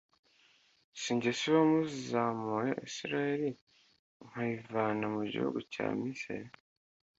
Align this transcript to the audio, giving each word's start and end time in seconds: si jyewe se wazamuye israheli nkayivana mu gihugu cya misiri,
si 0.99 1.11
jyewe 1.21 1.33
se 1.41 1.49
wazamuye 1.71 2.71
israheli 2.87 3.49
nkayivana 4.27 5.05
mu 5.15 5.21
gihugu 5.31 5.59
cya 5.73 5.87
misiri, 5.99 6.49